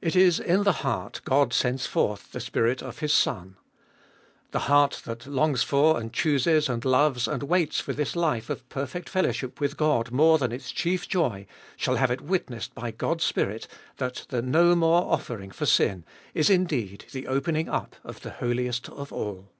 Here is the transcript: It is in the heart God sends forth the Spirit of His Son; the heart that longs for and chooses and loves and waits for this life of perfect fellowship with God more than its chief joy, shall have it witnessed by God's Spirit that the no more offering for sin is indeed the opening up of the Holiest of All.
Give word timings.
It 0.00 0.14
is 0.14 0.38
in 0.38 0.62
the 0.62 0.70
heart 0.86 1.22
God 1.24 1.52
sends 1.52 1.84
forth 1.84 2.30
the 2.30 2.38
Spirit 2.38 2.82
of 2.84 3.00
His 3.00 3.12
Son; 3.12 3.56
the 4.52 4.60
heart 4.70 5.02
that 5.06 5.26
longs 5.26 5.64
for 5.64 5.98
and 5.98 6.12
chooses 6.12 6.68
and 6.68 6.84
loves 6.84 7.26
and 7.26 7.42
waits 7.42 7.80
for 7.80 7.92
this 7.92 8.14
life 8.14 8.48
of 8.48 8.68
perfect 8.68 9.08
fellowship 9.08 9.58
with 9.60 9.76
God 9.76 10.12
more 10.12 10.38
than 10.38 10.52
its 10.52 10.70
chief 10.70 11.08
joy, 11.08 11.48
shall 11.76 11.96
have 11.96 12.12
it 12.12 12.20
witnessed 12.20 12.76
by 12.76 12.92
God's 12.92 13.24
Spirit 13.24 13.66
that 13.96 14.24
the 14.28 14.40
no 14.40 14.76
more 14.76 15.02
offering 15.12 15.50
for 15.50 15.66
sin 15.66 16.04
is 16.32 16.48
indeed 16.48 17.06
the 17.10 17.26
opening 17.26 17.68
up 17.68 17.96
of 18.04 18.20
the 18.20 18.30
Holiest 18.30 18.88
of 18.90 19.12
All. 19.12 19.50